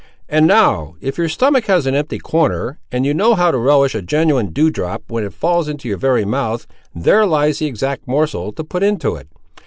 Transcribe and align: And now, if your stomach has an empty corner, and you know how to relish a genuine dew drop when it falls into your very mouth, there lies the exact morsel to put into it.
And 0.27 0.47
now, 0.47 0.95
if 0.99 1.19
your 1.19 1.29
stomach 1.29 1.65
has 1.65 1.85
an 1.85 1.93
empty 1.93 2.17
corner, 2.17 2.79
and 2.91 3.05
you 3.05 3.13
know 3.13 3.35
how 3.35 3.51
to 3.51 3.57
relish 3.59 3.93
a 3.93 4.01
genuine 4.01 4.47
dew 4.47 4.71
drop 4.71 5.03
when 5.09 5.23
it 5.23 5.31
falls 5.31 5.67
into 5.67 5.87
your 5.87 5.99
very 5.99 6.25
mouth, 6.25 6.65
there 6.95 7.23
lies 7.27 7.59
the 7.59 7.67
exact 7.67 8.07
morsel 8.07 8.51
to 8.53 8.63
put 8.63 8.81
into 8.81 9.13
it. 9.15 9.27